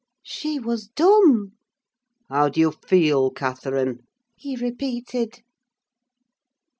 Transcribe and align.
"She 0.23 0.57
was 0.57 0.87
dumb. 0.87 1.51
"'How 2.27 2.49
do 2.49 2.59
you 2.59 2.71
feel, 2.71 3.29
Catherine?' 3.29 4.01
he 4.35 4.55
repeated. 4.55 5.43